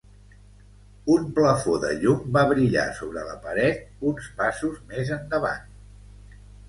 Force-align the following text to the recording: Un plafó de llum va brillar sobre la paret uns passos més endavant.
Un 1.15 1.27
plafó 1.39 1.75
de 1.83 1.91
llum 2.05 2.23
va 2.37 2.43
brillar 2.53 2.85
sobre 3.01 3.25
la 3.27 3.35
paret 3.45 3.85
uns 4.13 4.31
passos 4.41 4.81
més 4.95 5.13
endavant. 5.17 5.69